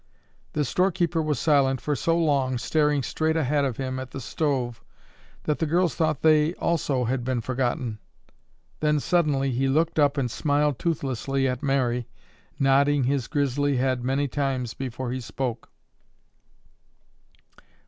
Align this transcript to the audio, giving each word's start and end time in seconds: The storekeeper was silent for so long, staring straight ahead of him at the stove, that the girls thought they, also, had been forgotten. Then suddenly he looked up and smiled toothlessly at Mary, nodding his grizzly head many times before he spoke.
The 0.53 0.65
storekeeper 0.65 1.21
was 1.21 1.37
silent 1.39 1.79
for 1.79 1.95
so 1.95 2.17
long, 2.17 2.57
staring 2.57 3.03
straight 3.03 3.37
ahead 3.37 3.63
of 3.65 3.77
him 3.77 3.99
at 3.99 4.09
the 4.09 4.19
stove, 4.19 4.83
that 5.43 5.59
the 5.59 5.67
girls 5.67 5.93
thought 5.93 6.23
they, 6.23 6.55
also, 6.55 7.03
had 7.03 7.23
been 7.23 7.39
forgotten. 7.39 7.99
Then 8.79 8.99
suddenly 8.99 9.51
he 9.51 9.67
looked 9.67 9.99
up 9.99 10.17
and 10.17 10.31
smiled 10.31 10.79
toothlessly 10.79 11.47
at 11.47 11.61
Mary, 11.61 12.07
nodding 12.57 13.03
his 13.03 13.27
grizzly 13.27 13.77
head 13.77 14.03
many 14.03 14.27
times 14.27 14.73
before 14.73 15.11
he 15.11 15.21
spoke. 15.21 15.69